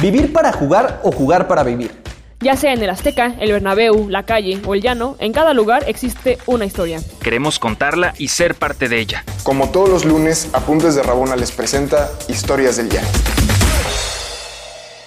[0.00, 1.90] Vivir para jugar o jugar para vivir.
[2.38, 5.82] Ya sea en el Azteca, el Bernabéu, la calle o el llano, en cada lugar
[5.88, 7.00] existe una historia.
[7.20, 9.24] Queremos contarla y ser parte de ella.
[9.42, 13.08] Como todos los lunes, Apuntes de Rabona les presenta Historias del Llano.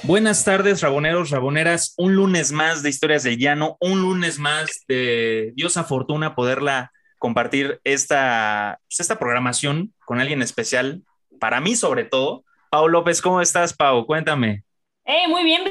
[0.03, 1.93] Buenas tardes, raboneros, raboneras.
[1.95, 7.79] Un lunes más de Historias del Llano, un lunes más de Diosa Fortuna poderla compartir
[7.85, 11.01] esta, pues, esta programación con alguien especial,
[11.39, 12.43] para mí sobre todo.
[12.69, 14.05] Pau López, ¿cómo estás, Pau?
[14.05, 14.65] Cuéntame.
[15.05, 15.63] Eh, muy bien,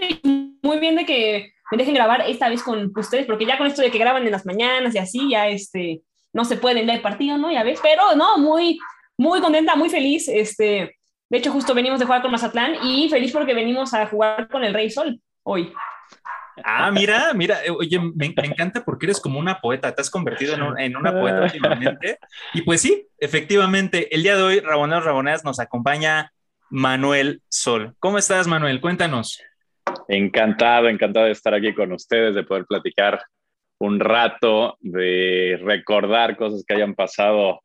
[0.63, 3.83] muy bien de que me dejen grabar esta vez con ustedes, porque ya con esto
[3.83, 6.03] de que graban en las mañanas y así, ya este,
[6.33, 7.51] no se puede leer partido, ¿no?
[7.51, 8.79] Ya ves, pero no, muy,
[9.17, 10.99] muy contenta, muy feliz, este,
[11.29, 14.65] de hecho justo venimos de jugar con Mazatlán y feliz porque venimos a jugar con
[14.65, 15.73] el Rey Sol hoy.
[16.65, 20.55] Ah, mira, mira, eh, oye, me, encanta porque eres como una poeta, te has convertido
[20.77, 22.19] en, una poeta últimamente.
[22.53, 26.33] Y pues sí, efectivamente, el día de hoy, Raboneros Raboneras, nos acompaña
[26.71, 27.95] Manuel Sol.
[27.99, 28.81] ¿Cómo estás, Manuel?
[28.81, 29.43] Cuéntanos.
[30.09, 33.21] Encantado, encantado de estar aquí con ustedes, de poder platicar
[33.81, 37.61] un rato, de recordar cosas que hayan pasado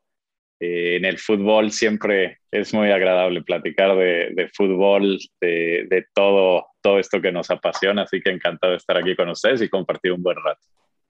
[0.59, 1.71] eh, en el fútbol.
[1.71, 8.03] Siempre es muy agradable platicar de, fútbol, de, de, todo, todo esto que nos apasiona,
[8.03, 10.61] así que encantado de estar aquí con ustedes y compartir un buen rato.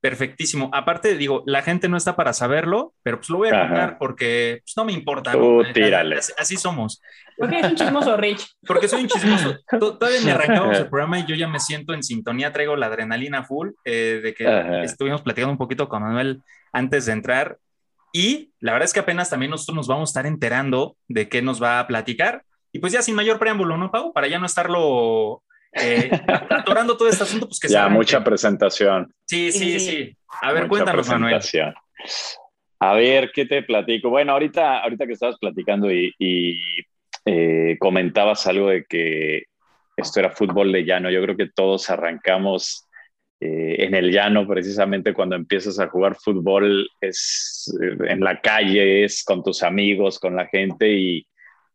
[0.05, 0.69] Perfectísimo.
[0.71, 4.59] Aparte, digo, la gente no está para saberlo, pero pues lo voy a contar porque
[4.63, 5.31] pues, no me importa.
[5.31, 6.19] Tú tírale.
[6.37, 7.01] Así, somos.
[7.35, 8.47] Porque es un chismoso, Rich.
[8.67, 9.57] Porque soy un chismoso.
[9.79, 13.45] Todavía me arrancamos el programa y yo ya me siento en sintonía, traigo la adrenalina
[13.45, 17.57] full eh, de que estuvimos platicando un poquito con Manuel antes de entrar.
[18.13, 21.41] Y la verdad es que apenas también nosotros nos vamos a estar enterando de qué
[21.41, 22.43] nos va a platicar.
[22.71, 24.13] Y pues ya sin mayor preámbulo, ¿no, Pau?
[24.13, 25.41] Para ya no estarlo
[25.75, 26.09] eh,
[26.49, 29.13] atorando todo este asunto, pues que Ya, mucha presentación.
[29.25, 30.17] Sí, sí, sí.
[30.41, 31.39] A ver, cuéntanos, Manuel.
[32.79, 34.09] A ver, ¿qué te platico?
[34.09, 36.13] Bueno, ahorita, ahorita que estabas platicando y,
[37.25, 39.43] eh, comentabas algo de que
[39.97, 42.87] esto era fútbol de llano, yo creo que todos arrancamos
[43.39, 49.03] eh, en el llano precisamente cuando empiezas a jugar fútbol, es eh, en la calle,
[49.03, 51.27] es con tus amigos, con la gente y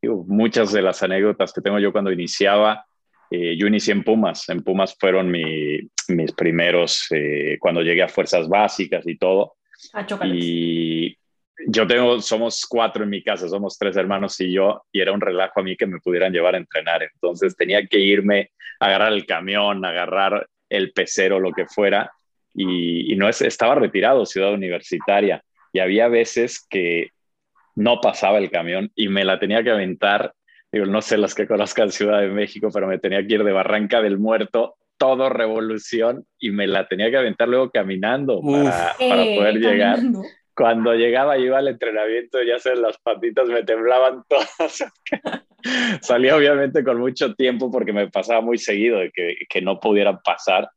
[0.03, 2.87] muchas de las anécdotas que tengo yo cuando iniciaba
[3.31, 4.49] eh, yo inicié en Pumas.
[4.49, 9.55] En Pumas fueron mis primeros, eh, cuando llegué a fuerzas básicas y todo.
[9.95, 11.17] Ah, y
[11.67, 15.21] yo tengo, somos cuatro en mi casa, somos tres hermanos y yo, y era un
[15.21, 17.03] relajo a mí que me pudieran llevar a entrenar.
[17.03, 22.11] Entonces tenía que irme, a agarrar el camión, agarrar el pecero, lo que fuera.
[22.53, 25.43] Y, y no es, estaba retirado, ciudad universitaria.
[25.73, 27.11] Y había veces que
[27.77, 30.35] no pasaba el camión y me la tenía que aventar
[30.73, 33.53] digo, no sé las que conozcan Ciudad de México, pero me tenía que ir de
[33.53, 39.25] Barranca del Muerto, todo revolución, y me la tenía que aventar luego caminando para, para,
[39.25, 39.99] poder llegar.
[40.55, 44.85] Cuando llegaba yo iba al entrenamiento, ya sé, las patitas me temblaban todas.
[46.03, 50.21] Salía obviamente con mucho tiempo porque me pasaba muy seguido de que, que no pudieran
[50.23, 50.69] pasar.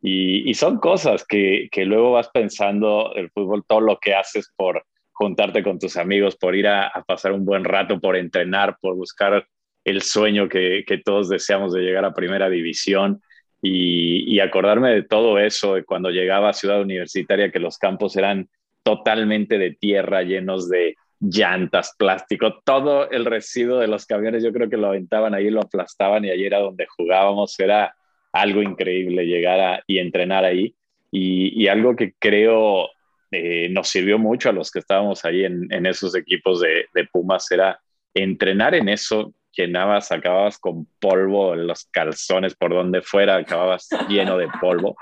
[0.00, 4.52] Y, y, son cosas que, que luego vas pensando el fútbol, todo lo que haces
[4.56, 8.96] por, juntarte con tus amigos, por ir a, pasar un buen rato, por entrenar, por
[8.96, 9.46] buscar
[9.84, 13.20] el sueño que, todos deseamos de llegar a primera división
[13.60, 18.48] y, acordarme de todo eso, de cuando llegaba a Ciudad Universitaria, que los campos eran
[18.82, 24.68] totalmente de tierra, llenos de llantas, plástico, todo el residuo de los camiones, yo creo
[24.68, 27.94] que lo aventaban ahí, lo aplastaban y allí era donde jugábamos, era
[28.32, 30.74] algo increíble llegar y entrenar ahí.
[31.10, 32.88] Y, algo que creo
[33.34, 37.80] eh, nos sirvió mucho a los que estábamos ahí en, esos equipos de, Pumas, era
[38.12, 44.36] entrenar en eso, llenabas, acababas con polvo en los calzones por donde fuera, acababas lleno
[44.36, 44.96] de polvo.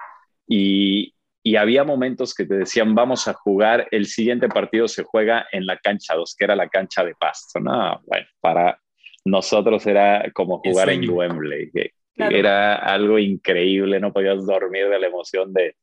[0.47, 1.13] Y,
[1.59, 5.77] había momentos que te decían, vamos a jugar, el siguiente partido se juega en la
[5.79, 7.59] cancha 2, que era la cancha de pasto.
[7.59, 8.81] No, bueno, para
[9.25, 11.73] nosotros era como jugar en Wembley.
[12.15, 15.75] Era algo increíble, no podías dormir de la emoción de,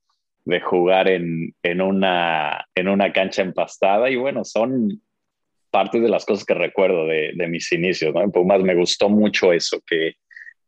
[0.48, 5.02] de jugar en, en, una, en una cancha empastada y bueno, son
[5.70, 8.22] partes de las cosas que recuerdo de, de mis inicios, ¿no?
[8.22, 10.14] En Pumas me gustó mucho eso, que,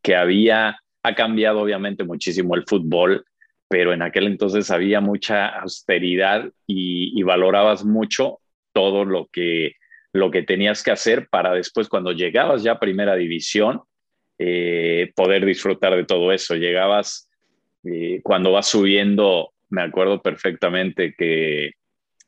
[0.02, 3.24] que había, ha cambiado obviamente muchísimo el fútbol,
[3.68, 8.40] pero en aquel entonces había mucha austeridad y, y valorabas mucho
[8.74, 9.76] todo lo que,
[10.12, 13.80] lo que tenías que hacer para después, cuando llegabas ya a primera división,
[14.38, 16.54] eh, poder disfrutar de todo eso.
[16.54, 17.30] Llegabas,
[17.84, 21.72] eh, cuando vas subiendo me acuerdo perfectamente que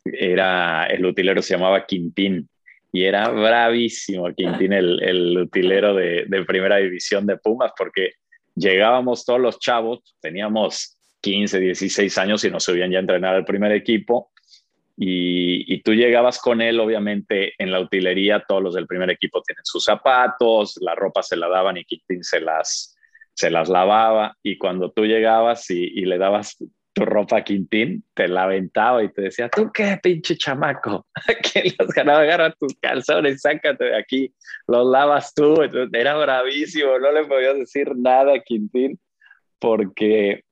[0.04, 2.48] era, el utilero se llamaba Quintín
[2.92, 8.12] y era bravísimo Quintín, el, el utilero de, de, primera división de Pumas, porque
[8.54, 13.44] llegábamos todos los chavos, teníamos 15, 16 años y nos subían ya a entrenar al
[13.44, 14.30] primer equipo.
[14.94, 19.40] Y, y, tú llegabas con él, obviamente, en la utilería, todos los del primer equipo
[19.40, 22.94] tienen sus zapatos, la ropa se la daban y Quintín se las,
[23.32, 26.58] se las lavaba y cuando tú llegabas y, y le dabas
[26.92, 31.06] tu ropa Quintín, te la aventaba y te decía, ¿tú qué, pinche chamaco?
[31.52, 32.20] ¿Quién los ganaba?
[32.20, 34.34] Agarra tus calzones, sácate de aquí,
[34.66, 35.54] los lavas tú.
[35.92, 39.00] era bravísimo, no le podías decir nada a Quintín
[39.58, 40.44] porque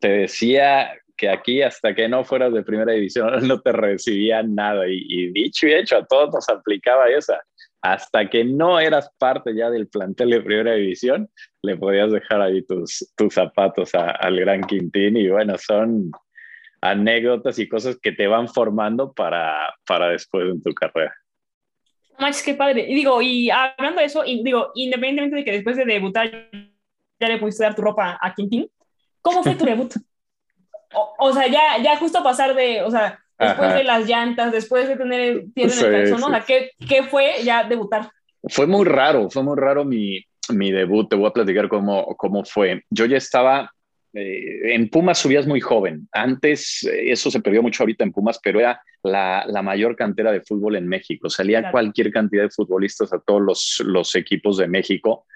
[0.00, 4.86] te decía que aquí hasta que no fueras de primera división no te recibían nada
[4.88, 7.42] y, y dicho y hecho a todos nos aplicaba esa
[7.80, 11.30] hasta que no eras parte ya del plantel de primera división,
[11.62, 16.10] le podías dejar ahí tus, tus zapatos al Gran Quintín y bueno, son
[16.80, 21.14] anécdotas y cosas que te van formando para, para después en tu carrera.
[22.18, 22.86] Max, qué padre.
[22.88, 26.30] Y digo, y hablando de eso, y digo, independientemente de que después de debutar
[27.20, 28.68] ya le pudiste dar tu ropa a Quintín,
[29.22, 29.92] ¿cómo fue tu debut?
[30.94, 34.88] O, o sea, ya, ya justo pasar de, o sea, después de las llantas, después
[34.88, 38.10] de tener el pie en el calzón, O sea, ¿qué, ¿qué, fue ya debutar?
[38.44, 41.08] Fue muy raro, fue muy raro mi, mi debut.
[41.08, 42.82] Te voy a platicar cómo, cómo fue.
[42.90, 43.72] Yo ya estaba
[44.14, 46.08] eh, en Pumas subías muy joven.
[46.12, 50.32] Antes, eh, eso se perdió mucho ahorita en Pumas, pero era la, la mayor cantera
[50.32, 51.28] de fútbol en México.
[51.28, 55.26] Salía cualquier cantidad de futbolistas a todos los, los, equipos de México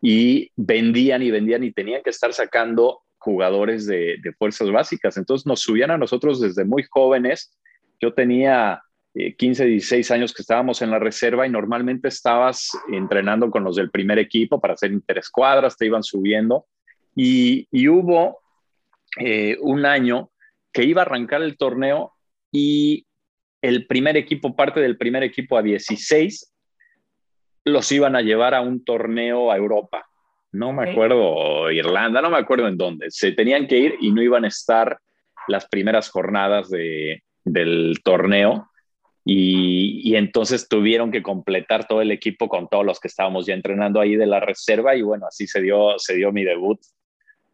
[0.00, 5.16] y vendían y vendían y tenían que estar sacando jugadores de, fuerzas básicas.
[5.16, 7.56] Entonces nos subían a nosotros desde muy jóvenes.
[8.00, 8.82] Yo tenía
[9.14, 13.76] 15, eh, 16 años que estábamos en la reserva y normalmente estabas entrenando con los
[13.76, 16.66] del primer equipo para hacer interescuadras, te iban subiendo.
[17.14, 18.40] Y, hubo
[19.18, 20.30] eh, un año
[20.72, 22.12] que iba a arrancar el torneo
[22.50, 23.06] y
[23.60, 26.52] el primer equipo, parte del primer equipo a 16,
[27.64, 30.06] los iban a llevar a un torneo a Europa
[30.52, 33.10] no me acuerdo, Irlanda, no me acuerdo en dónde.
[33.10, 34.98] Se tenían que ir y no iban a estar
[35.48, 38.68] las primeras jornadas de, del torneo.
[39.24, 44.00] Y, entonces tuvieron que completar todo el equipo con todos los que estábamos ya entrenando
[44.00, 44.94] ahí de la reserva.
[44.94, 46.80] Y bueno, así se dio, se dio mi debut.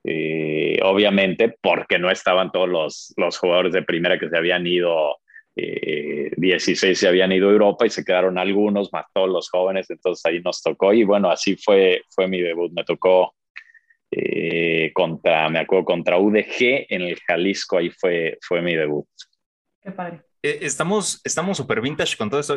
[0.03, 5.19] Eh, obviamente, porque no estaban todos los, los jugadores de primera que se habían ido
[6.37, 9.91] 16 eh, se habían ido a Europa y se quedaron algunos, más todos los jóvenes,
[9.91, 13.35] entonces ahí nos tocó y bueno, así fue, fue mi debut, me tocó
[14.11, 19.07] eh, contra, me acuerdo, contra UDG en el Jalisco, ahí fue, fue mi debut.
[19.83, 20.23] Qué padre.
[20.43, 22.57] Eh, estamos estamos súper vintage con todo eso.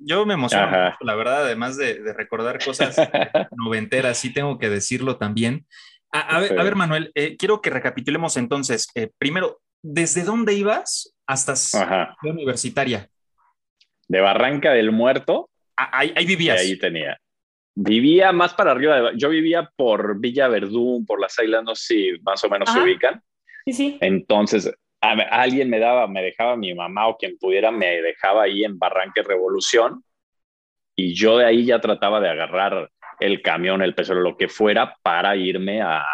[0.00, 2.96] Yo me emociono, la verdad, además de, recordar cosas
[3.56, 5.66] noventeras, sí tengo que decirlo también.
[6.10, 8.88] A, ver, a ver, Manuel, quiero que recapitulemos entonces.
[9.16, 13.08] primero, ¿desde dónde ibas hasta la universitaria?
[14.08, 15.48] De Barranca del Muerto.
[15.76, 16.60] Ah, ahí, ahí vivías.
[16.60, 17.18] Ahí tenía.
[17.74, 19.12] Vivía más para arriba.
[19.16, 22.80] Yo vivía por Villa Verdún, por las islas, no sé si más o menos se
[22.80, 23.22] ubican.
[23.64, 23.98] Sí, sí.
[24.00, 24.70] Entonces,
[25.00, 29.22] alguien me daba, me dejaba mi mamá o quien pudiera, me dejaba ahí en Barranca
[29.22, 30.04] Revolución.
[30.94, 34.96] Y yo de ahí ya trataba de agarrar el camión, el peso, lo que fuera,
[35.02, 36.04] para irme a,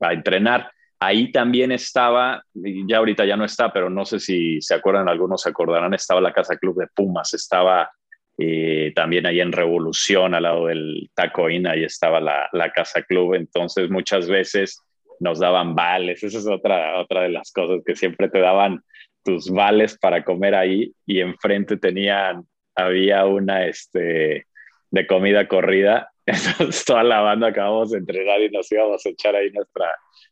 [0.00, 0.72] a entrenar.
[0.98, 5.42] Ahí también estaba, ya ahorita ya no está, pero no sé si se acuerdan, algunos
[5.42, 7.90] se acordarán, estaba la Casa Club de Pumas, estaba
[8.38, 13.34] eh, también ahí en Revolución, al lado del Tacoín, ahí estaba la, la, Casa Club,
[13.34, 14.80] entonces muchas veces
[15.20, 18.82] nos daban vales, esa es otra, otra de las cosas que siempre te daban
[19.22, 24.46] tus vales para comer ahí y enfrente tenían, había una este,
[24.90, 29.36] de comida corrida, entonces toda la banda acabamos de entrenar y nos íbamos a echar
[29.36, 29.90] ahí nuestra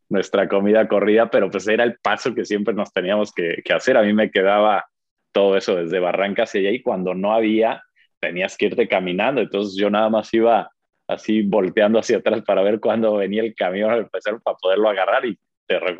[0.09, 3.97] nuestra comida corrida, pero pues era el paso que siempre nos teníamos que, hacer.
[3.97, 4.85] A mí me quedaba
[5.33, 7.83] todo eso desde Barranca hacia allá y cuando no había,
[8.21, 9.41] tenías que irte caminando.
[9.41, 10.71] Entonces yo nada más iba
[11.09, 15.27] así volteando hacia atrás para ver cuándo venía el camión al empezar para poderlo agarrar
[15.27, 15.39] y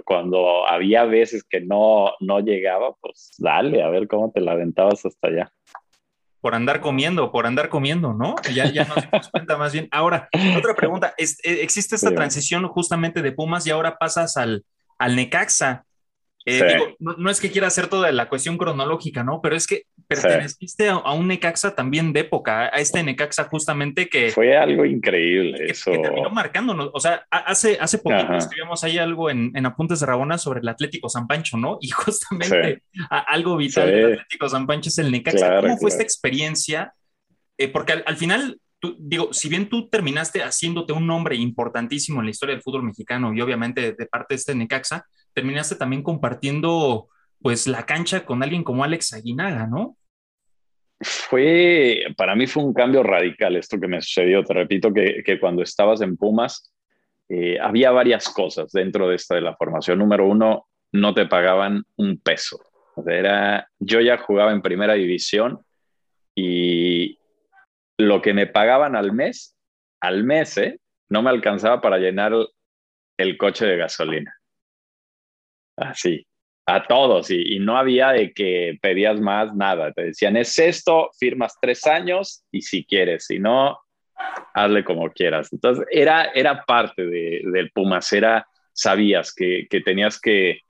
[0.05, 5.05] cuando había veces que no, no llegaba, pues dale, a ver cómo te la aventabas
[5.07, 5.53] hasta allá
[6.45, 8.35] por andar comiendo, por andar comiendo, ¿no?
[8.53, 9.89] Ya, ya nos dimos cuenta más bien.
[9.91, 14.63] Ahora, otra pregunta, eh, ¿existe esta transición justamente de Pumas y ahora pasas al,
[14.99, 15.87] al Necaxa?
[16.47, 19.41] Eh, no, es que quiera hacer toda la cuestión cronológica, ¿no?
[19.41, 24.31] Pero es que perteneciste a, un Necaxa también de época, a este Necaxa justamente que...
[24.31, 25.91] Fue algo increíble eso.
[25.91, 26.91] Que terminó marcándonos.
[26.93, 30.69] O sea, hace, hace poquito escribíamos ahí algo en, en, Apuntes de Rabona sobre el
[30.69, 31.79] Atlético San Pancho, ¿no?
[31.81, 35.61] Y justamente algo vital del Atlético San Pancho es el Necaxa.
[35.61, 36.93] ¿Cómo fue esta experiencia?
[37.57, 38.59] Eh, porque al, final
[38.99, 43.33] digo, si bien tú terminaste haciéndote un nombre importantísimo en la historia del fútbol mexicano
[43.33, 47.09] y obviamente de parte de este Necaxa, terminaste también compartiendo
[47.41, 49.97] pues la cancha con alguien como Alex Aguinaga, ¿no?
[51.01, 54.43] Fue, para mí fue un cambio radical esto que me sucedió.
[54.45, 56.73] Te repito que, que cuando estabas en Pumas
[57.29, 59.99] eh, había varias cosas dentro de esta de la formación.
[59.99, 62.61] Número uno, no te pagaban un peso.
[63.07, 65.61] Era, yo ya jugaba en primera división
[66.35, 67.19] y
[67.99, 69.57] lo que me pagaban al mes,
[70.01, 70.79] al mes, ¿eh?
[71.09, 72.33] no me alcanzaba para llenar
[73.17, 74.35] el coche de gasolina.
[75.77, 76.27] Así,
[76.67, 79.93] a todos, y, no había de que pedías más, nada.
[79.93, 83.79] Te decían, es esto, firmas tres años y si quieres, si no,
[84.55, 85.53] hazle como quieras.
[85.53, 90.61] Entonces, era, era parte de, del Pumas, era, sabías que, que tenías que,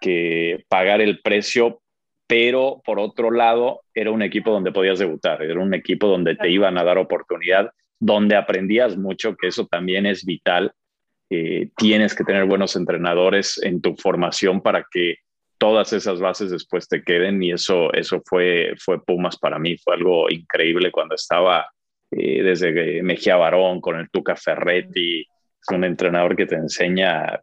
[0.00, 1.82] que pagar el precio
[2.30, 6.48] pero por otro lado era un equipo donde podías debutar, era un equipo donde te
[6.48, 10.72] iban a dar oportunidad, donde aprendías mucho, que eso también es vital.
[11.28, 15.16] Eh, tienes que tener buenos entrenadores en tu formación para que
[15.58, 19.94] todas esas bases después te queden y eso, eso fue, fue Pumas para mí, fue
[19.94, 21.66] algo increíble cuando estaba
[22.12, 27.40] eh, desde Mejía Barón con el Tuca Ferretti, es un entrenador que te enseña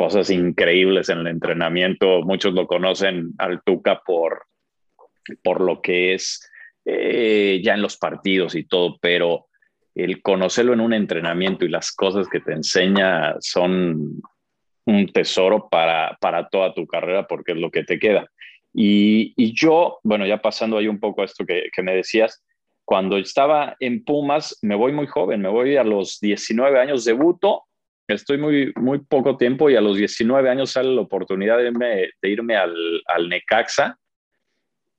[0.00, 2.22] cosas increíbles en el entrenamiento.
[2.22, 4.46] Muchos lo conocen al Tuca por,
[5.44, 6.50] por lo que es
[6.86, 9.48] eh, ya en los partidos y todo, pero
[9.94, 14.22] el conocerlo en un entrenamiento y las cosas que te enseña son
[14.86, 18.26] un tesoro para, para toda tu carrera porque es lo que te queda.
[18.72, 22.42] Y, y yo, bueno, ya pasando ahí un poco a esto que, que me decías,
[22.86, 27.64] cuando estaba en Pumas, me voy muy joven, me voy a los 19 años, debuto
[28.14, 32.10] estoy muy, muy poco tiempo y a los 19 años sale la oportunidad de irme,
[32.20, 32.74] de irme al,
[33.06, 33.98] al, Necaxa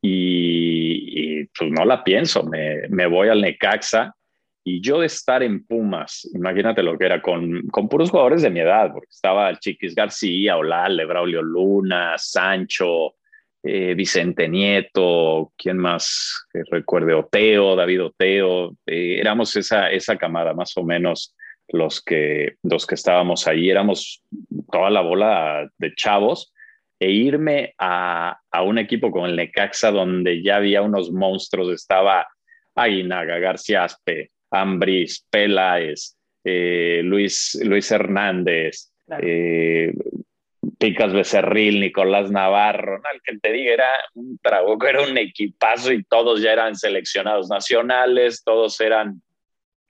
[0.02, 4.16] y, pues no la pienso, me, me, voy al Necaxa
[4.64, 8.52] y yo de estar en Pumas, imagínate lo que era, con, con puros jugadores de
[8.52, 13.16] mi edad, porque estaba Chiquis García, Olale, Braulio Luna, Sancho,
[13.64, 17.14] eh, Vicente Nieto, ¿quién más recuerde?
[17.14, 21.36] Oteo, David Oteo, eh, éramos esa, esa camada más o menos
[21.74, 24.24] los que, los que estábamos ahí, éramos
[24.72, 26.54] toda la bola de chavos,
[27.00, 32.28] e irme a, a un equipo con el Necaxa donde ya había unos monstruos, estaba
[32.76, 39.94] Aguinaga, García Aspe, Ambris, Peláez, eh, Luis, Luis Hernández, eh,
[40.78, 43.10] Picas Becerril, Nicolás Navarro, ¿no?
[43.14, 47.50] el que te diga era un trago, era un equipazo y todos ya eran seleccionados
[47.50, 49.22] nacionales, todos eran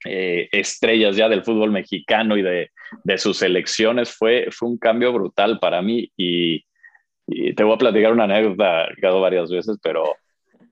[0.04, 2.70] eh, estrellas ya del fútbol mexicano y de,
[3.04, 6.64] de, sus selecciones, fue, fue un cambio brutal para mí y,
[7.56, 10.16] te voy a platicar una anécdota que he dado varias veces, pero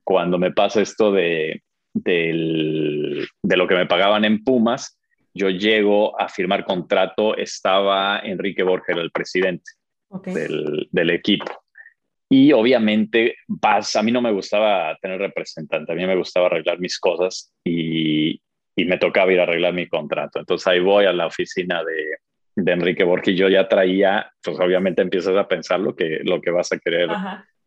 [0.04, 1.62] cuando me pasa esto de,
[1.94, 4.98] de lo que me pagaban en Pumas,
[5.32, 9.70] yo llego a firmar contrato, estaba Enrique Borger, el presidente
[10.26, 11.46] del, del, equipo.
[12.28, 16.80] Y obviamente vas, a mí no me gustaba tener representante, a mí me gustaba arreglar
[16.80, 18.40] mis cosas y,
[18.80, 20.38] y me tocaba ir a arreglar mi contrato.
[20.38, 22.16] Entonces ahí voy a la oficina de,
[22.56, 26.40] de Enrique Borges y yo ya traía, pues obviamente empiezas a pensar lo que, lo
[26.40, 27.10] que vas a querer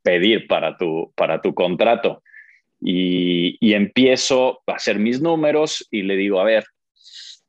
[0.02, 2.24] pedir para tu, para tu contrato.
[2.82, 6.66] Y, y, empiezo a hacer mis números y le digo, a ver,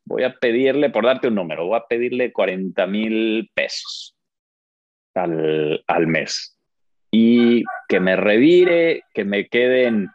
[0.04, 4.16] voy a pedirle, por darte un número, voy a pedirle 40 mil pesos
[5.14, 6.53] al, al mes
[7.16, 10.08] y que me revire, que me queden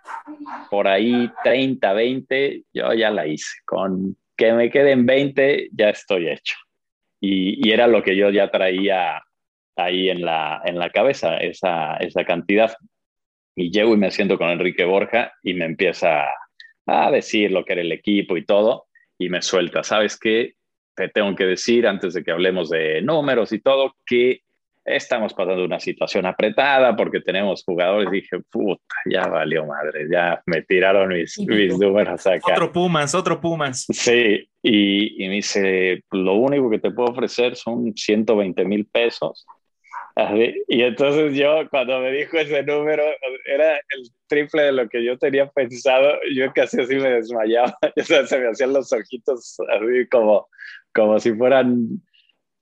[0.70, 3.60] por ahí 30, 20, yo ya la hice.
[3.66, 6.58] Con que me queden 20, ya estoy hecho.
[7.22, 9.22] Y, era lo que yo ya traía
[9.78, 12.76] ahí en la, en la cabeza, esa, esa cantidad.
[13.56, 16.26] Y llego y me siento con Enrique Borja y me empieza
[16.86, 18.88] a decir lo que era el equipo y todo,
[19.18, 20.56] y me suelta, ¿sabes qué?
[20.96, 24.42] Te tengo que decir, antes de que hablemos de números y todo, que
[24.86, 28.12] estamos pasando una situación apretada porque tenemos jugadores.
[28.12, 32.54] Dije, puta, ya valió madre, ya me tiraron mis, mis números acá.
[32.54, 33.86] Otro Pumas, otro Pumas.
[33.92, 39.46] Sí, y, y me dice, lo único que te puedo ofrecer son 120 mil pesos.
[40.68, 43.04] Y entonces yo, cuando me dijo ese número,
[43.46, 46.20] era el triple de lo que yo tenía pensado.
[46.36, 47.78] Yo casi así me desmayaba.
[47.98, 50.48] O sea, se me hacían los ojitos así como,
[50.94, 52.02] como si fueran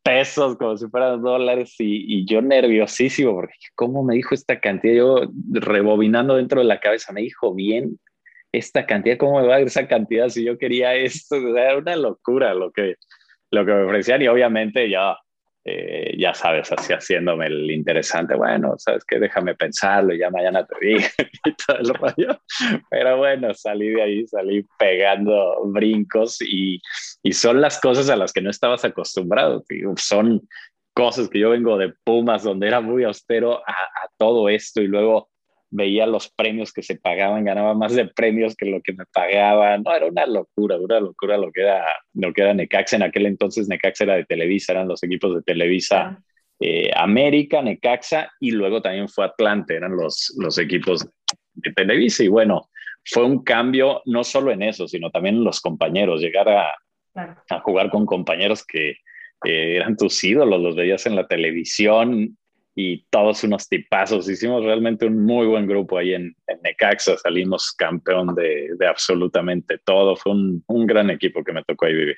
[0.08, 4.96] pesos, como si fueran dólares, y, yo nerviosísimo, porque ¿cómo me dijo esta cantidad?
[4.96, 5.22] Yo
[5.52, 8.00] rebobinando dentro de la cabeza, me dijo bien
[8.54, 11.36] esta cantidad, ¿cómo me va a dar esa cantidad si yo quería esto?
[11.36, 12.96] era una locura lo que,
[13.52, 15.18] lo que me ofrecían, y obviamente ya
[15.70, 20.86] eh, ya sabes, así haciéndome el interesante, bueno, sabes que déjame pensarlo, ya mañana te
[20.86, 21.02] digo
[21.58, 22.42] y.
[22.90, 26.80] Pero bueno, salí de ahí, salí pegando brincos y,
[27.22, 29.66] y son las cosas a las que no estabas acostumbrado,
[29.98, 30.48] son
[30.94, 35.30] cosas que yo vengo de Pumas, donde era muy austero a todo esto y luego
[35.70, 39.84] veía los premios que se pagaban, ganaba más de premios que lo que me pagaban.
[39.84, 42.96] No, era una locura, una locura lo que era, lo que era Necaxa.
[42.96, 46.20] En aquel entonces Necaxa era de Televisa, eran los equipos de Televisa
[46.60, 51.08] eh, América, Necaxa y luego también fue Atlante, eran los, los equipos
[51.54, 52.24] de Televisa.
[52.24, 52.70] Y bueno,
[53.04, 56.74] fue un cambio no solo en eso, sino también en los compañeros, llegar a,
[57.16, 58.96] a jugar con compañeros que
[59.44, 62.38] eran tus ídolos, los veías en la televisión
[62.80, 64.30] y todos unos tipazos.
[64.30, 70.16] Hicimos realmente un muy buen grupo ahí en, Necaxa, salimos campeón de, absolutamente todo.
[70.16, 72.16] Fue un, gran equipo que me tocó ahí vivir.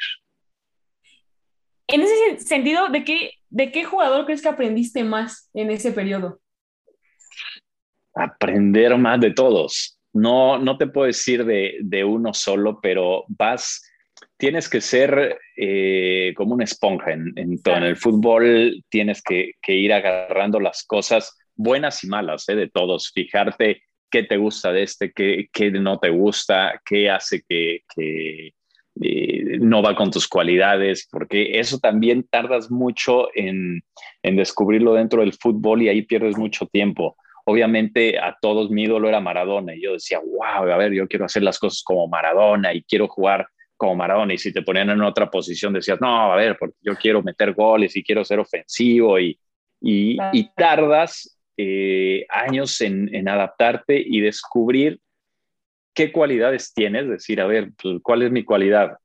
[1.88, 6.42] En ese sentido, ¿de qué, ¿de qué jugador crees que aprendiste más en ese periodo?
[8.14, 9.98] Aprender más de todos.
[10.12, 13.89] No, no te puedo decir de, de uno solo, pero vas
[14.40, 17.76] tienes que ser eh, como una esponja en, todo.
[17.76, 23.12] En el fútbol tienes que, ir agarrando las cosas buenas y malas eh, de todos,
[23.14, 28.54] fijarte qué te gusta de este, qué, qué no te gusta, qué hace que, eh,
[29.60, 33.82] no va con tus cualidades, porque eso también tardas mucho en,
[34.24, 37.18] en descubrirlo dentro del fútbol y ahí pierdes mucho tiempo.
[37.44, 41.26] Obviamente a todos mi ídolo era Maradona y yo decía, wow, a ver, yo quiero
[41.26, 45.02] hacer las cosas como Maradona y quiero jugar como Maradona y si te ponían en
[45.02, 49.18] otra posición decías, no, a ver, porque yo quiero meter goles y quiero ser ofensivo
[49.18, 49.40] y,
[49.82, 50.18] y,
[50.54, 55.00] tardas eh, años en, en, adaptarte y descubrir
[55.94, 58.98] qué cualidades tienes, decir, a ver, pues, ¿cuál es mi cualidad?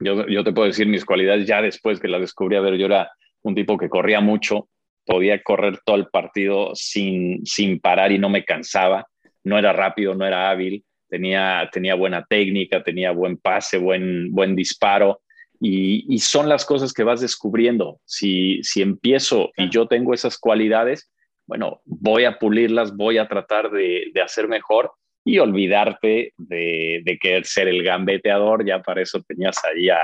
[0.00, 2.86] Yo, yo te puedo decir mis cualidades ya después que las descubrí, a ver, yo
[2.86, 3.10] era
[3.42, 4.70] un tipo que corría mucho,
[5.04, 9.06] podía correr todo el partido sin, sin parar y no me cansaba,
[9.44, 14.54] no era rápido, no era hábil, tenía, tenía buena técnica, tenía buen pase, buen, buen
[14.54, 15.20] disparo.
[15.60, 18.00] Y, son las cosas que vas descubriendo.
[18.04, 21.10] Si, si empiezo y yo tengo esas cualidades,
[21.46, 24.92] bueno, voy a pulirlas, voy a tratar de, de hacer mejor
[25.24, 28.64] y olvidarte de, de, querer ser el gambeteador.
[28.64, 29.98] Ya para eso tenías ahí a,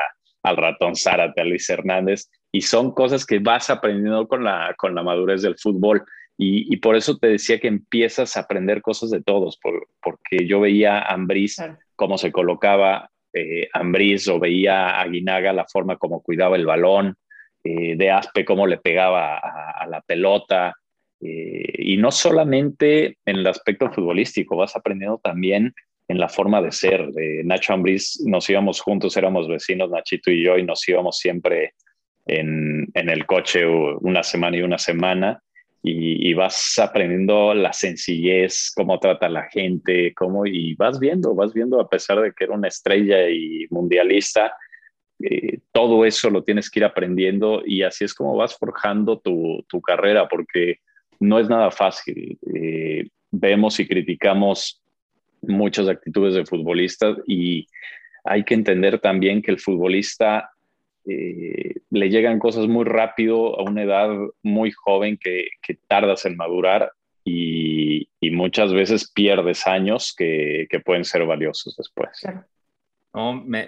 [0.44, 2.30] al ratón Zárate, a Luis Hernández.
[2.52, 6.04] Y son cosas que vas aprendiendo con la, con la madurez del fútbol.
[6.36, 10.98] Y, por eso te decía que empiezas a aprender cosas de todos, porque yo veía
[10.98, 11.58] a Ambriz
[11.94, 17.16] cómo se colocaba eh, Ambriz o veía a Guinaga la forma como cuidaba el balón,
[17.62, 20.74] eh, de Aspe cómo le pegaba a, la pelota.
[21.20, 25.72] Eh, y no solamente en el aspecto futbolístico, vas aprendiendo también
[26.08, 27.08] en la forma de ser.
[27.44, 31.74] Nacho Ambriz nos íbamos juntos, éramos vecinos, Nachito y yo, y nos íbamos siempre
[32.26, 35.40] en, en el coche una semana y una semana
[35.86, 41.78] y, vas aprendiendo la sencillez, cómo trata la gente, cómo, y vas viendo, vas viendo,
[41.78, 44.54] a pesar de que era una estrella y mundialista,
[45.20, 49.62] eh, todo eso lo tienes que ir aprendiendo y así es como vas forjando tu,
[49.68, 50.78] tu carrera, porque
[51.20, 52.38] no es nada fácil.
[52.54, 54.82] Eh, vemos y criticamos
[55.42, 57.66] muchas actitudes de futbolistas y
[58.24, 60.50] hay que entender también que el futbolista
[61.06, 64.08] eh, le llegan cosas muy rápido a una edad
[64.42, 65.48] muy joven que,
[65.86, 66.92] tardas en madurar
[67.24, 72.26] y, muchas veces pierdes años que, pueden ser valiosos después.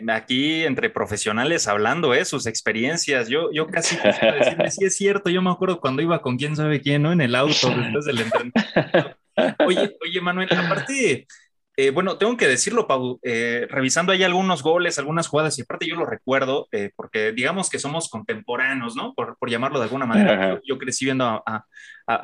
[0.09, 2.25] aquí entre profesionales hablando, ¿eh?
[2.25, 3.97] sus experiencias, yo, yo casi
[4.39, 7.13] decirme, sí es cierto, yo me acuerdo cuando iba con quién sabe quién, ¿no?
[7.13, 9.17] En el auto después del entrenamiento.
[9.67, 11.27] Oye, oye, Manuel, aparte,
[11.79, 15.87] eh, bueno, tengo que decirlo, Pau, eh, revisando ahí algunos goles, algunas jugadas, y aparte
[15.87, 19.13] yo lo recuerdo, eh, porque digamos que somos contemporáneos, ¿no?
[19.15, 20.61] Por, llamarlo de alguna manera.
[20.65, 21.65] Yo, crecí viendo a,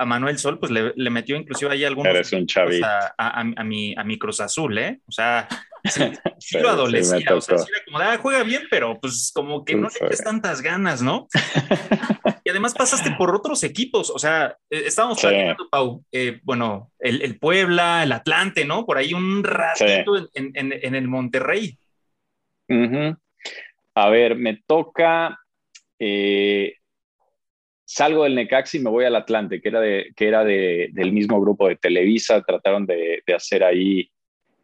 [0.06, 2.46] Manuel Sol, pues le, metió inclusive ahí algunos Eres un
[2.84, 5.00] a, a, mi, a mi Cruz Azul, ¿eh?
[5.06, 5.46] O sea,
[6.38, 9.74] sí, lo adolecía, o sea, sí era como, ah, juega bien, pero pues como que
[9.74, 11.26] no le tienes tantas ganas, ¿no?
[12.44, 17.38] y además pasaste por otros equipos, o sea, eh, estábamos platicando, Pau, eh, bueno, el,
[17.38, 18.86] Puebla, el Atlante, ¿no?
[18.86, 21.76] Por ahí un ratito en, en, el Monterrey.
[23.94, 25.38] A ver, me toca,
[25.98, 26.76] eh,
[27.84, 31.12] salgo del Necaxi y me voy al Atlante, que era, de, que era de, del
[31.12, 34.08] mismo grupo de Televisa, trataron de, de hacer ahí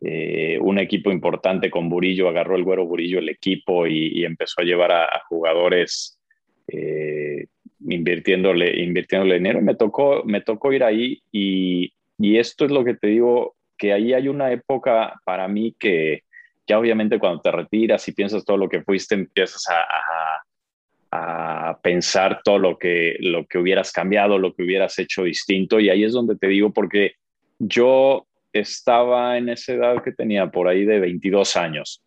[0.00, 4.64] eh, un equipo importante con Burillo, agarró el güero Burillo el equipo y, empezó a
[4.64, 6.18] llevar a, jugadores
[6.68, 7.46] eh,
[7.80, 9.60] invirtiéndole, invirtiéndole dinero.
[9.60, 14.12] Me tocó, me tocó ir ahí y, esto es lo que te digo, que ahí
[14.12, 16.22] hay una época para mí que
[16.66, 20.42] ya obviamente cuando te retiras y piensas todo lo que fuiste, empiezas a,
[21.10, 25.80] a pensar todo lo que, lo que hubieras cambiado, lo que hubieras hecho distinto.
[25.80, 27.12] Y ahí es donde te digo, porque
[27.58, 32.02] yo estaba en esa edad que tenía por ahí de 22 años.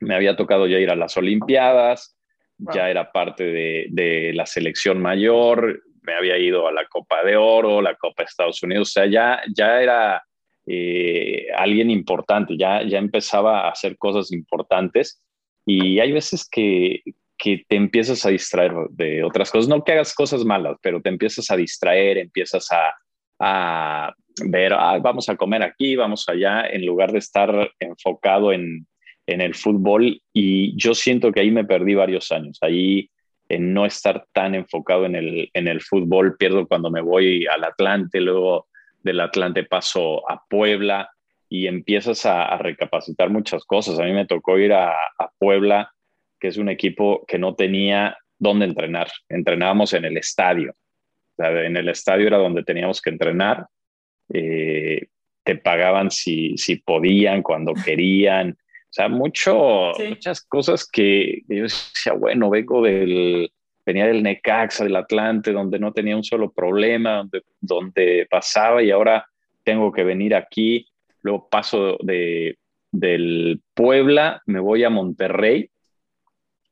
[0.00, 2.16] Me había tocado ya ir a las Olimpiadas,
[2.58, 7.80] ya era parte de, la selección mayor, me había ido a la Copa de Oro,
[7.80, 10.22] la Copa de Estados Unidos, o sea, ya, ya era
[10.66, 15.22] eh, alguien importante, ya, ya empezaba a hacer cosas importantes.
[15.64, 17.02] Y hay veces que,
[17.38, 21.08] que te empiezas a distraer de otras cosas, no que hagas cosas malas, pero te
[21.08, 22.94] empiezas a distraer, empiezas a,
[23.38, 24.14] a
[24.46, 28.86] ver, ah, vamos a comer aquí, vamos allá, en lugar de estar enfocado en,
[29.26, 32.58] en el fútbol y yo siento que ahí me perdí varios años.
[32.60, 33.10] Ahí
[33.48, 37.64] en no estar tan enfocado en el, en el fútbol, pierdo cuando me voy al
[37.64, 38.68] Atlante, luego
[39.02, 41.10] del Atlante paso a Puebla
[41.48, 43.98] y empiezas a, recapacitar muchas cosas.
[43.98, 44.94] A mí me tocó ir a,
[45.38, 45.92] Puebla,
[46.40, 49.08] que es un equipo que no tenía dónde entrenar.
[49.28, 50.74] Entrenábamos en el estadio.
[51.36, 53.66] en el estadio era donde teníamos que entrenar.
[54.32, 55.06] Eh,
[55.44, 58.50] te pagaban si, si podían, cuando querían.
[58.50, 63.50] O sea, mucho, muchas cosas que, yo decía, bueno, vengo del,
[63.86, 68.90] venía del Necaxa, del Atlante, donde no tenía un solo problema, donde, donde pasaba y
[68.90, 69.26] ahora
[69.64, 70.86] tengo que venir aquí.
[71.22, 72.58] Luego paso de,
[72.92, 75.70] del Puebla, me voy a Monterrey,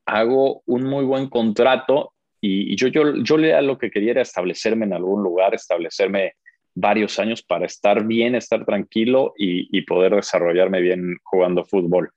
[0.05, 4.93] hago un muy buen contrato y, yo, yo, yo lo que quería era establecerme en
[4.93, 6.35] algún lugar, establecerme
[6.75, 12.11] varios años para estar bien, estar tranquilo y, poder desarrollarme bien jugando fútbol.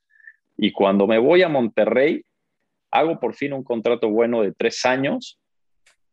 [0.58, 2.24] Y cuando me voy a Monterrey,
[2.92, 5.40] hago por fin un contrato bueno de tres años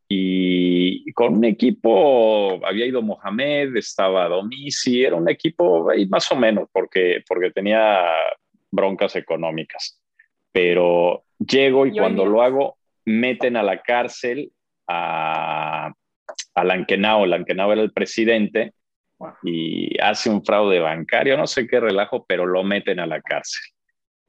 [0.07, 6.67] y con un equipo, había ido Mohamed, estaba Domisi, era un equipo más o menos
[6.71, 8.03] porque, porque tenía
[8.71, 10.01] broncas económicas.
[10.51, 14.51] Pero llego y cuando lo hago, meten a la cárcel
[14.87, 15.93] a,
[16.55, 17.25] a Lankenau.
[17.25, 18.73] Lankenau era el presidente
[19.43, 23.61] y hace un fraude bancario, no sé qué relajo, pero lo meten a la cárcel.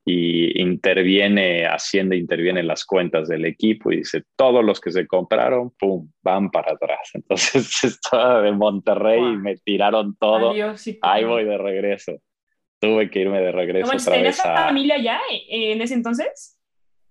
[0.04, 5.06] Y interviene, Hacienda interviene en las cuentas del equipo y dice, todos los que se
[5.06, 6.98] compraron, ¡pum!, van para atrás.
[7.14, 10.54] Entonces estaba de Monterrey y me tiraron todo.
[11.02, 12.20] Ahí voy de regreso.
[12.80, 14.10] Tuve que irme de regreso.
[14.10, 16.58] ¿Tenías familia ya en ese entonces?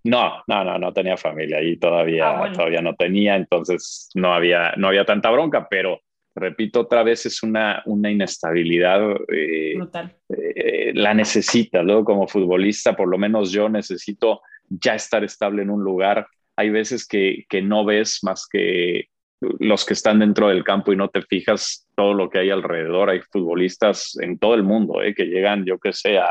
[0.04, 4.74] No, no, no, no tenía familia y todavía, ah, todavía no tenía, entonces no había,
[4.78, 6.02] no había tanta bronca, pero
[6.34, 9.02] repito otra vez, es una, una inestabilidad.
[9.32, 10.16] Eh, Brutal.
[10.30, 15.70] Eh, la necesita, luego como futbolista, por lo menos yo necesito ya estar estable en
[15.70, 16.28] un lugar.
[16.56, 19.08] Hay veces que, que no ves más que
[19.42, 23.10] los que están dentro del campo y no te fijas todo lo que hay alrededor.
[23.10, 26.30] Hay futbolistas en todo el mundo eh, que llegan, yo que sé, a,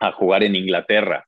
[0.00, 1.26] a jugar en Inglaterra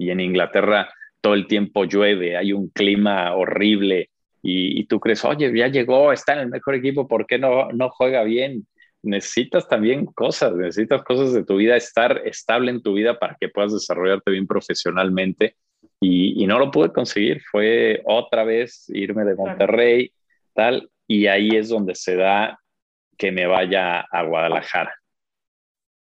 [0.00, 4.08] y en Inglaterra todo el tiempo llueve, hay un clima horrible
[4.42, 7.90] y, tú crees, oye, ya llegó, está en el mejor equipo, ¿por qué no, no
[7.90, 8.66] juega bien?
[9.02, 13.50] Necesitas también cosas, necesitas cosas de tu vida, estar estable en tu vida para que
[13.50, 15.56] puedas desarrollarte bien profesionalmente
[16.00, 20.10] y, y no lo pude conseguir, fue otra vez irme de Monterrey,
[20.54, 22.58] tal, y ahí es donde se da
[23.18, 24.94] que me vaya a Guadalajara.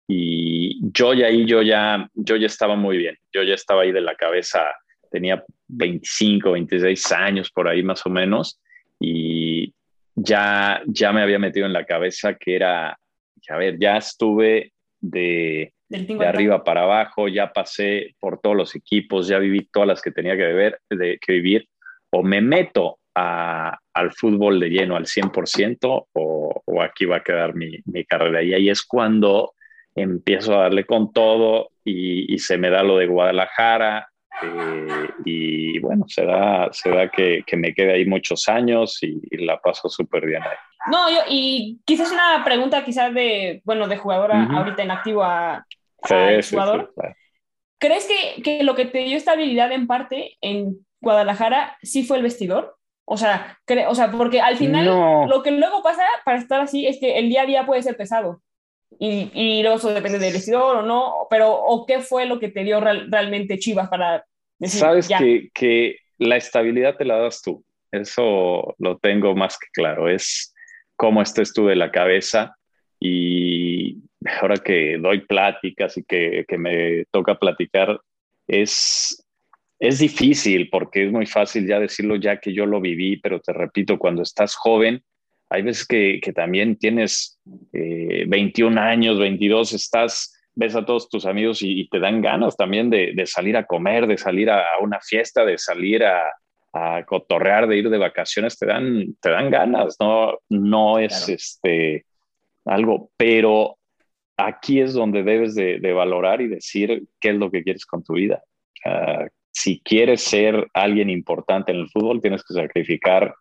[0.08, 0.41] Y
[0.84, 3.16] yo ya ahí, yo ya, yo ya estaba muy bien.
[3.32, 4.64] Yo ya estaba ahí de la cabeza,
[5.12, 8.60] tenía 25, 26 años por ahí más o menos.
[8.98, 9.72] Y
[10.16, 12.90] ya, ya me había metido en la cabeza que era,
[13.48, 19.28] a ver, ya estuve de, de arriba para abajo, ya pasé por todos los equipos,
[19.28, 21.68] ya viví todas las que tenía que, beber, de, que vivir,
[22.10, 27.22] o me meto a, al fútbol de lleno al 100% o, o aquí va a
[27.22, 28.42] quedar mi, mi, carrera.
[28.42, 29.52] Y ahí es cuando
[29.94, 34.08] empiezo a darle con todo y, se me da lo de Guadalajara.
[34.42, 39.20] Eh, y bueno, se da, se da que, que, me quede ahí muchos años y,
[39.44, 40.56] la paso súper bien ahí.
[40.90, 45.64] No, yo, y quizás una pregunta quizás de, bueno, de jugadora ahorita en activo a,
[45.98, 46.92] jugador.
[47.78, 52.22] ¿Crees que, que, lo que te dio estabilidad en parte en Guadalajara sí fue el
[52.22, 52.76] vestidor?
[53.04, 54.86] O sea, o sea porque al final
[55.28, 57.96] lo que luego pasa para estar así es que el día a día puede ser
[57.96, 58.40] pesado
[58.98, 62.64] y, y eso depende del vestidor o no, pero ¿o qué fue lo que te
[62.64, 64.24] dio realmente Chivas para
[64.58, 64.80] decir?
[64.80, 70.08] Sabes que, que la estabilidad te la das tú, eso lo tengo más que claro,
[70.08, 70.54] es
[70.96, 72.56] cómo estés tú de la cabeza
[73.00, 73.98] y
[74.40, 78.00] ahora que doy pláticas y que, que me toca platicar,
[78.46, 79.24] es,
[79.78, 83.52] es difícil porque es muy fácil ya decirlo ya que yo lo viví, pero te
[83.52, 85.02] repito, cuando estás joven,
[85.52, 87.38] hay veces que, que también tienes
[87.72, 92.88] 21 eh, años, 22, estás, ves a todos tus amigos y, te dan ganas también
[92.88, 96.22] de, de, salir a comer, de salir a, una fiesta, de salir a,
[96.72, 102.06] a, cotorrear, de ir de vacaciones, te dan, te dan ganas, no, no es este,
[102.64, 103.76] algo, pero
[104.38, 108.02] aquí es donde debes de, de, valorar y decir qué es lo que quieres con
[108.02, 108.42] tu vida.
[109.50, 113.34] si quieres ser alguien importante en el fútbol, tienes que sacrificar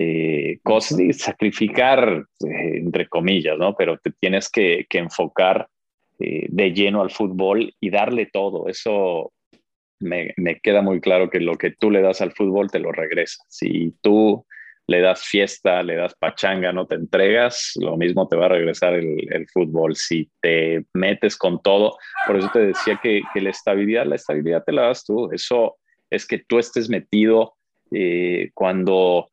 [0.00, 0.60] eh,
[0.96, 3.74] de sacrificar, eh, entre comillas, ¿no?
[3.74, 5.68] Pero te tienes que, enfocar
[6.20, 8.68] eh, de lleno al fútbol y darle todo.
[8.68, 9.32] Eso
[9.98, 13.42] me, queda muy claro que lo que tú le das al fútbol te lo regresa.
[13.48, 14.46] Si tú
[14.86, 18.94] le das fiesta, le das pachanga, no te entregas, lo mismo te va a regresar
[18.94, 19.96] el, fútbol.
[19.96, 24.72] Si te metes con todo, por eso te decía que, la estabilidad, la estabilidad te
[24.72, 25.30] la das tú.
[25.32, 25.76] Eso
[26.08, 27.54] es que tú estés metido
[27.90, 29.28] eh, cuando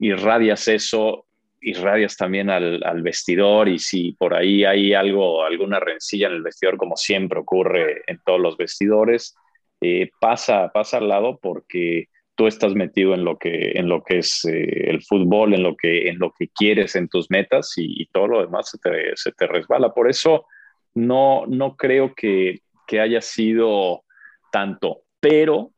[0.00, 1.26] irradias eso,
[1.60, 6.76] irradias también al, vestidor y si por ahí hay algo, alguna rencilla en el vestidor,
[6.76, 9.34] como siempre ocurre en todos los vestidores,
[9.80, 14.18] eh, pasa, pasa al lado porque tú estás metido en lo que, en lo que
[14.18, 18.06] es eh, el fútbol, en lo, que, en lo que quieres, en tus metas y,
[18.12, 19.92] todo lo demás se te, se te, resbala.
[19.92, 20.46] Por eso
[20.94, 24.04] no, no creo que, que haya sido
[24.52, 25.72] tanto, pero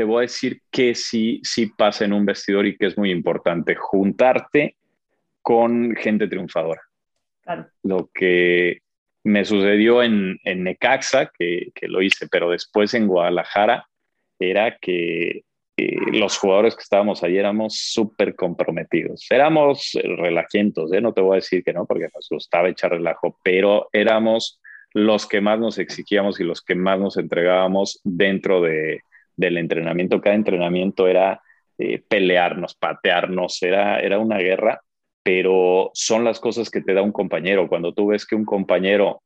[0.00, 3.10] te voy a decir que sí, sí pasa en un vestidor y que es muy
[3.10, 4.76] importante juntarte
[5.42, 6.80] con gente triunfadora.
[7.82, 8.78] Lo que
[9.24, 13.90] me sucedió en, en Necaxa, que, que, lo hice, pero después en Guadalajara,
[14.38, 15.42] era que
[15.76, 19.26] los jugadores que estábamos ahí éramos súper comprometidos.
[19.28, 21.02] Éramos relajientos, ¿eh?
[21.02, 24.62] no te voy a decir que no, porque nos gustaba echar relajo, pero éramos
[24.94, 29.02] los que más nos exigíamos y los que más nos entregábamos dentro de,
[29.40, 30.20] del entrenamiento.
[30.20, 31.40] Cada entrenamiento era
[31.78, 34.82] eh, pelearnos, patearnos, era, era una guerra,
[35.22, 37.68] pero son las cosas que te da un compañero.
[37.68, 39.22] Cuando tú ves que un compañero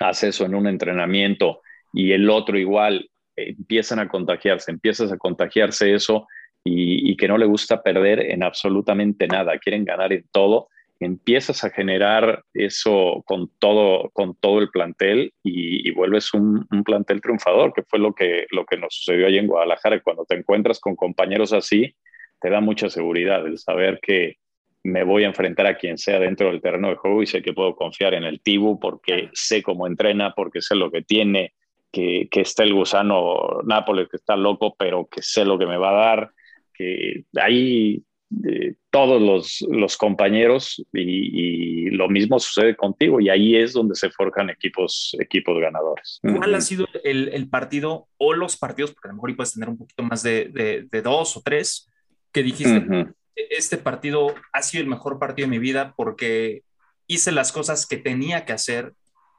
[0.00, 1.60] hace eso en un entrenamiento
[1.92, 6.26] y el otro igual empiezan a contagiarse, empiezas a contagiarse eso
[6.64, 10.68] y, que no le gusta perder en absolutamente nada, quieren ganar en todo,
[11.00, 17.72] empiezas a generar eso con todo, con todo el plantel y, vuelves un, plantel triunfador,
[17.72, 20.00] que fue lo que, lo que nos sucedió allí en Guadalajara.
[20.00, 21.94] Cuando te encuentras con compañeros así,
[22.40, 24.36] te da mucha seguridad el saber que
[24.82, 27.54] me voy a enfrentar a quien sea dentro del terreno de juego y sé que
[27.54, 31.54] puedo confiar en el Tibu porque sé cómo entrena, porque sé lo que tiene,
[31.90, 35.78] que, que está el gusano Nápoles, que está loco, pero que sé lo que me
[35.78, 36.30] va a dar,
[36.74, 38.02] que ahí
[38.48, 44.10] eh, todos los, los compañeros y, lo mismo sucede contigo y ahí es donde se
[44.10, 46.20] forjan equipos, equipos ganadores.
[46.22, 49.68] ¿Cuál ha sido el, el, partido o los partidos, porque a lo mejor puedes tener
[49.68, 51.88] un poquito más de, de, dos o tres,
[52.32, 56.62] que dijiste, este partido ha sido el mejor partido de mi vida porque
[57.06, 58.92] hice las cosas que tenía que hacer,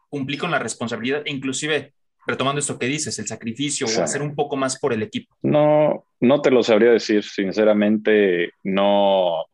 [0.09, 1.93] cumplí con la responsabilidad, e inclusive
[2.27, 5.35] retomando esto que dices, el sacrificio o hacer un poco más por el equipo?
[5.41, 9.45] No, no te lo sabría decir, sinceramente, no,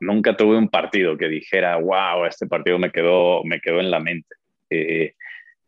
[0.00, 4.00] nunca tuve un partido que dijera, wow, este partido me quedó, me quedó en la
[4.00, 4.36] mente.
[4.70, 5.14] Eh,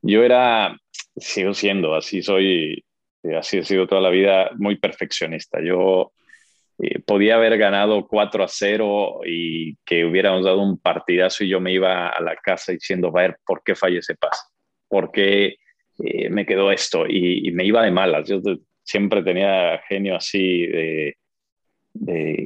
[0.03, 0.77] yo era,
[1.17, 2.85] sigo siendo, así soy,
[3.23, 5.61] eh, así he sido toda la vida, muy perfeccionista.
[5.63, 6.13] Yo
[6.83, 11.61] eh, podía haber ganado 4 a 0 y que hubiéramos dado un partidazo y yo
[11.61, 14.43] me iba a la casa diciendo, a ver, ¿por qué fallé ese pase?
[14.89, 15.57] ¿Por qué
[16.05, 18.29] eh, me quedó esto y, me iba de malas.
[18.29, 18.41] Yo
[18.83, 21.17] siempre tenía genio así de,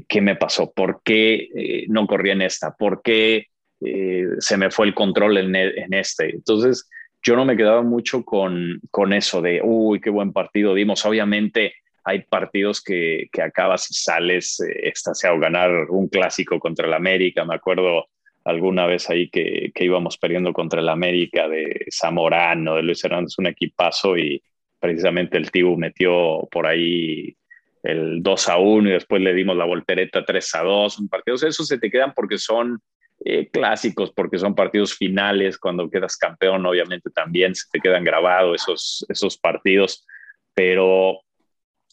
[0.08, 3.48] qué me pasó, por qué eh, no corrí en esta, por qué
[3.80, 6.30] eh, se me fue el control en, en, este.
[6.30, 6.88] Entonces,
[7.22, 11.04] yo no me quedaba mucho con, con eso de, uy, qué buen partido dimos.
[11.04, 17.44] Obviamente hay partidos que, que acabas y sales extasiado, ganar un clásico contra el América,
[17.44, 18.06] me acuerdo
[18.44, 23.38] alguna vez ahí que, que, íbamos perdiendo contra el América de Zamorano, de Luis Hernández,
[23.38, 24.42] un equipazo y
[24.78, 27.34] precisamente el Tibu metió por ahí
[27.82, 31.36] el 2 a 1 y después le dimos la voltereta 3 a 2, un partido,
[31.36, 32.80] esos se te quedan porque son
[33.24, 38.62] eh, clásicos, porque son partidos finales, cuando quedas campeón obviamente también se te quedan grabados
[38.62, 40.06] esos, esos partidos,
[40.52, 41.20] pero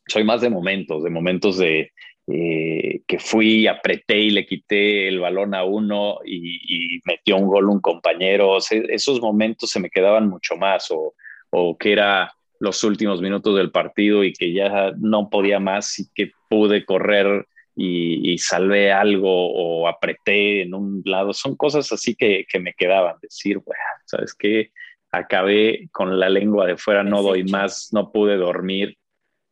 [0.08, 1.92] soy más de momentos, de momentos de,
[2.34, 7.70] eh, que fui, apreté y le quité el balón a uno y, metió un gol
[7.70, 8.58] un compañero.
[8.58, 11.14] esos momentos se me quedaban mucho más o,
[11.50, 16.10] o, que era los últimos minutos del partido y que ya no podía más y
[16.14, 21.34] que pude correr y, salvé algo o apreté en un lado.
[21.34, 23.16] Son cosas así que, que me quedaban.
[23.22, 24.72] Decir, bueno, ¿sabes qué?
[25.12, 28.98] Acabé con la lengua de fuera, no doy más, no pude dormir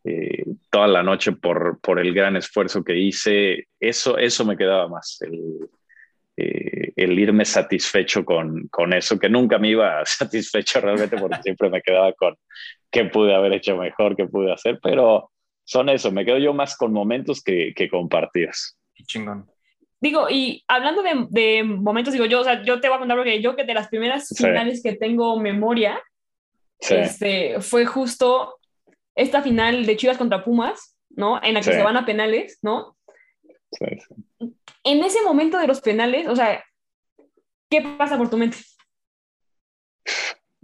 [0.09, 3.67] eh, toda la noche por, por, el gran esfuerzo que hice.
[3.79, 5.69] Eso, eso me quedaba más, el,
[6.35, 11.69] eh, el irme satisfecho con, con, eso, que nunca me iba satisfecho realmente porque siempre
[11.69, 12.35] me quedaba con
[12.89, 15.31] qué pude haber hecho mejor, qué pude hacer, pero
[15.63, 17.87] son eso, me quedo yo más con momentos que, que
[19.05, 19.47] chingón.
[20.01, 23.17] Digo, y hablando de, de, momentos, digo yo, o sea, yo te voy a contar
[23.17, 26.01] porque yo que de las primeras finales que tengo memoria,
[26.79, 28.58] este, fue justo
[29.19, 31.41] esta final de Chivas contra Pumas, ¿no?
[31.43, 32.95] En la que se van a penales, ¿no?
[33.71, 34.55] Sí, sí.
[34.83, 36.63] En ese momento de los penales, o sea,
[37.69, 38.57] ¿qué pasa por tu mente?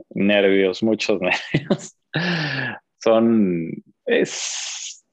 [0.09, 1.19] Nervios, muchos
[1.53, 1.97] nervios.
[3.03, 3.71] Son,
[4.05, 5.05] es,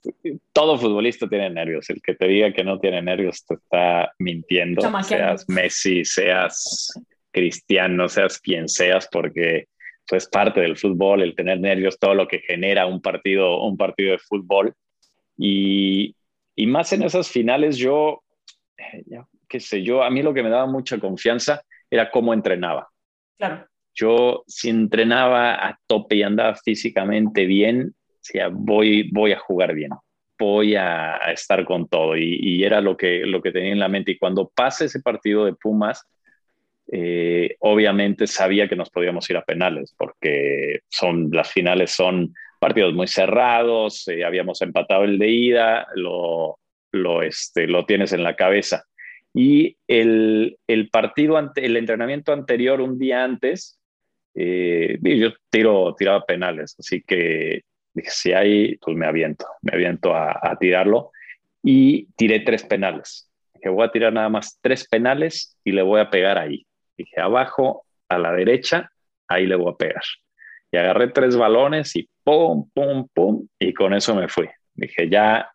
[0.53, 1.91] todo futbolista tiene nervios.
[1.91, 4.83] El que te diga que no tiene nervios te está mintiendo.
[5.03, 6.93] Seas Messi, seas
[7.33, 9.67] Cristiano, seas quien seas, porque
[10.11, 14.13] es parte del fútbol, el tener nervios, todo lo que genera un partido, un partido
[14.13, 14.75] de fútbol.
[15.37, 16.15] Y,
[16.55, 18.23] y más en esas finales, yo,
[19.49, 22.89] qué sé yo, a mí lo que me daba mucha confianza era cómo entrenaba.
[23.39, 23.67] Claro.
[23.95, 29.91] Yo, si entrenaba a tope y andaba físicamente bien, decía, voy, voy a jugar bien,
[30.39, 32.17] voy a, estar con todo.
[32.17, 34.13] Y, era lo que, lo que tenía en la mente.
[34.13, 36.07] Y cuando pase ese partido de Pumas,
[36.95, 42.93] eh, obviamente sabía que nos podíamos ir a penales, porque son, las finales son partidos
[42.93, 46.59] muy cerrados, eh, habíamos empatado el de ida, lo,
[46.93, 48.85] lo, este, lo tienes en la cabeza.
[49.33, 53.81] Y el, el partido, ante, el entrenamiento anterior, un día antes,
[54.35, 57.63] eh, yo tiro, tiraba penales, así que
[57.95, 61.11] dije, si hay, pues me aviento, me aviento a, a tirarlo
[61.63, 63.31] y tiré tres penales.
[63.55, 66.67] Dije, voy a tirar nada más tres penales y le voy a pegar ahí.
[67.03, 68.91] Dije, abajo, a la derecha,
[69.29, 70.03] ahí le voy a pegar.
[70.71, 74.49] Y agarré tres balones y pum, pum, pum, y con eso me fui.
[74.75, 75.51] Dije, ya,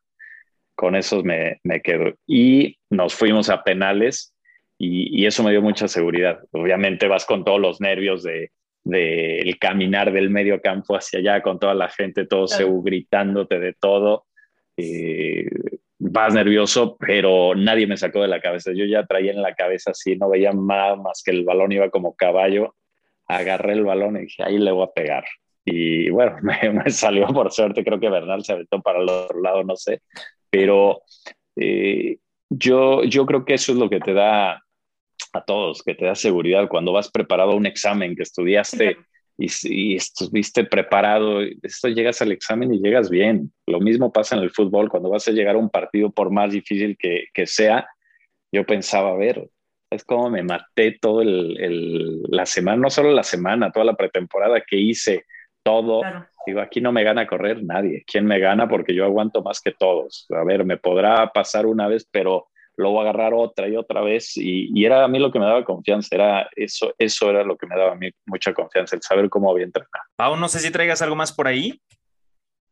[0.75, 2.13] con esos me, me quedo.
[2.27, 4.35] Y nos fuimos a penales
[4.77, 6.39] y, y, eso me dio mucha seguridad.
[6.51, 8.51] Obviamente vas con todos los nervios de,
[8.83, 12.81] de el caminar del medio campo hacia allá con toda la gente, todo claro.
[12.81, 14.25] gritándote de todo.
[14.75, 15.49] Eh,
[15.99, 18.71] vas nervioso, pero nadie me sacó de la cabeza.
[18.73, 21.89] Yo ya traía en la cabeza así, no veía nada más que el balón iba
[21.89, 22.75] como caballo.
[23.27, 25.25] Agarré el balón y dije, ahí le voy a pegar.
[25.65, 29.63] Y bueno, me, salió por suerte, creo que Bernal se aventó para el otro lado,
[29.63, 30.01] no sé.
[30.49, 31.01] Pero
[31.55, 32.17] eh,
[32.49, 34.63] yo, yo creo que eso es lo que te da
[35.33, 38.97] a todos, que te da seguridad cuando vas preparado a un examen que estudiaste
[39.37, 43.51] y, y, estuviste preparado, esto llegas al examen y llegas bien.
[43.67, 46.51] Lo mismo pasa en el fútbol, cuando vas a llegar a un partido, por más
[46.51, 47.87] difícil que, que sea,
[48.51, 49.49] yo pensaba, a ver,
[49.91, 53.95] es como me maté todo el, el, la semana, no solo la semana, toda la
[53.95, 55.25] pretemporada que hice,
[55.63, 56.01] todo.
[56.01, 56.27] Claro.
[56.45, 58.03] Digo, aquí no me gana correr nadie.
[58.07, 58.69] ¿Quién me gana?
[58.69, 60.25] Porque yo aguanto más que todos.
[60.29, 64.69] A ver, me podrá pasar una vez, pero luego agarrar otra y otra vez y,
[64.73, 67.67] y, era a mí lo que me daba confianza, era eso, eso era lo que
[67.67, 69.91] me daba a mí mucha confianza, el saber cómo había entrenado.
[70.15, 71.79] Pau, no sé si traigas algo más por ahí.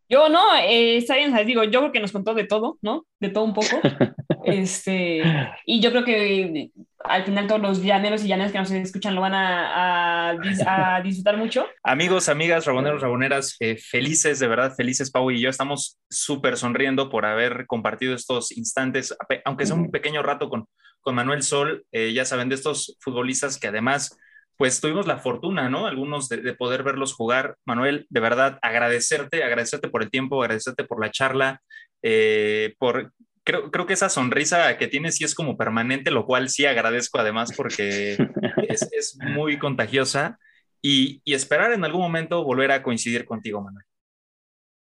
[0.08, 3.06] Yo no, eh, está bien, digo, yo creo que nos contó de todo, ¿no?
[3.20, 3.68] De todo un poco.
[4.46, 5.24] este,
[5.66, 6.72] y yo creo que
[7.08, 11.02] al final todos los llaneros y llaneras que nos escuchan lo van a, a, a
[11.02, 11.66] disfrutar mucho.
[11.84, 17.10] Amigos, amigas, raboneros, raboneras, eh, felices, de verdad, felices, Pau y yo estamos súper sonriendo
[17.10, 20.68] por haber compartido estos instantes, aunque sea un pequeño rato con,
[21.02, 24.18] con Manuel Sol, eh, ya saben, de estos futbolistas que además
[24.58, 25.86] pues tuvimos la fortuna, ¿no?
[25.88, 27.56] Algunos de, de, poder verlos jugar.
[27.66, 31.62] Manuel, de verdad, agradecerte, agradecerte por el tiempo, agradecerte por la charla,
[32.02, 33.12] eh, por...
[33.44, 37.20] Creo, creo que esa sonrisa que tienes sí es como permanente, lo cual sí agradezco
[37.20, 38.18] además porque
[38.70, 40.40] es, es, muy contagiosa
[40.82, 43.86] y, y esperar en algún momento volver a coincidir contigo, Manuel.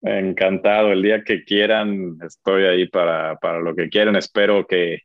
[0.01, 4.15] Encantado, el día que quieran estoy ahí para, para lo que quieran.
[4.15, 5.01] Espero que,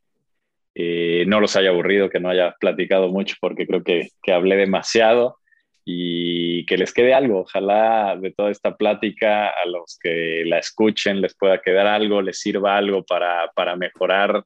[0.75, 4.55] eh, no los haya aburrido, que no haya platicado mucho porque creo que, que, hablé
[4.55, 5.37] demasiado
[5.83, 7.41] y que les quede algo.
[7.41, 12.39] Ojalá de toda esta plática a los que la escuchen les pueda quedar algo, les
[12.39, 14.43] sirva algo para, para mejorar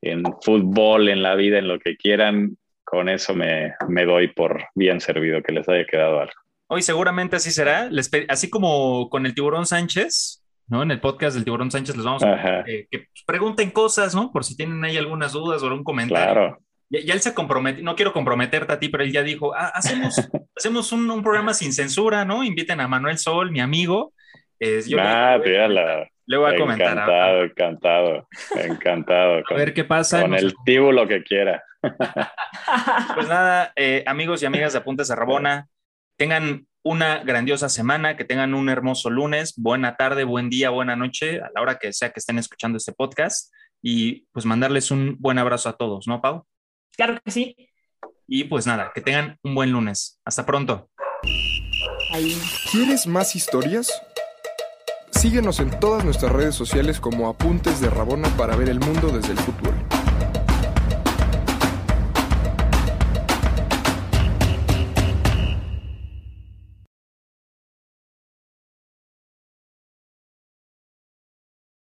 [0.00, 2.56] en fútbol, en la vida, en lo que quieran.
[2.84, 6.34] Con eso me, me doy por bien servido, que les haya quedado algo.
[6.68, 7.90] Hoy seguramente así será,
[8.28, 10.41] así como con el tiburón Sánchez,
[10.72, 10.82] ¿no?
[10.82, 14.32] En el podcast del Tiburón Sánchez les vamos a eh, que pregunten cosas, ¿no?
[14.32, 16.32] Por si tienen ahí algunas dudas o algún comentario.
[16.32, 16.58] Claro.
[16.88, 19.70] Ya, ya, él se comprometió, no quiero comprometerte a ti, pero él ya dijo, ah,
[19.74, 20.16] hacemos,
[20.56, 22.42] hacemos un, un, programa sin censura, ¿no?
[22.42, 24.14] Inviten a Manuel Sol, mi amigo.
[24.58, 26.92] Eh, yo nah, le, le, le, le, voy a comentar.
[26.92, 29.42] Encantado, encantado, encantado.
[29.50, 30.22] a ver qué pasa.
[30.22, 31.62] Con el tibu lo que quiera.
[33.14, 35.68] pues nada, eh, amigos y amigas de Apuntes a Rabona,
[36.16, 41.40] tengan una grandiosa semana, que tengan un hermoso lunes, buena tarde, buen día, buena noche,
[41.40, 45.38] a la hora que sea que estén escuchando este podcast y pues mandarles un buen
[45.38, 46.44] abrazo a todos, ¿no, Pau?
[46.96, 47.56] Claro que sí.
[48.26, 50.20] Y pues nada, que tengan un buen lunes.
[50.24, 50.90] Hasta pronto.
[52.70, 53.90] ¿Quieres más historias?
[55.10, 59.32] Síguenos en todas nuestras redes sociales como Apuntes de Rabona para ver el mundo desde
[59.32, 59.74] el fútbol.